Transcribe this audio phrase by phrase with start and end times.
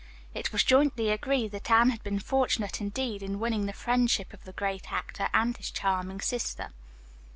[0.33, 4.45] It was jointly agreed that Anne had been fortunate indeed in winning the friendship of
[4.45, 6.71] the great actor and his charming sister.